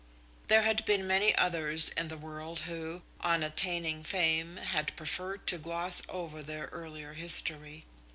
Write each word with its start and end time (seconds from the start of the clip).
There 0.47 0.63
had 0.63 0.83
been 0.85 1.05
many 1.05 1.35
others 1.35 1.89
in 1.89 2.07
the 2.07 2.17
world 2.17 2.61
who, 2.61 3.03
on 3.19 3.43
attaining 3.43 4.03
fame, 4.03 4.57
had 4.57 4.95
preferred 4.95 5.45
to 5.45 5.59
gloss 5.59 6.01
over 6.09 6.41
their 6.41 6.69
earlier 6.71 7.13
history. 7.13 7.85